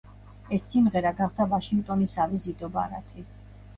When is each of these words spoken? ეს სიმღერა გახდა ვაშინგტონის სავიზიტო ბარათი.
ეს 0.55 0.63
სიმღერა 0.69 1.11
გახდა 1.21 1.47
ვაშინგტონის 1.53 2.17
სავიზიტო 2.21 2.71
ბარათი. 2.79 3.29